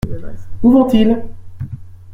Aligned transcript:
Où 0.63 0.71
vont-ils? 0.71 1.21